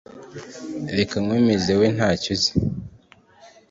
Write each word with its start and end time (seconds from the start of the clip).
Rekanze 0.95 1.23
nkwemeze 1.25 1.71
we 1.79 1.85
ntacy 1.95 2.27
uzi 2.33 2.51